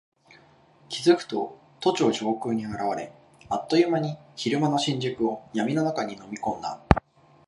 [0.89, 3.13] 気付くと都庁上空に現れ、
[3.49, 6.81] あっという間に昼間の新宿を闇の中に飲み込んだ。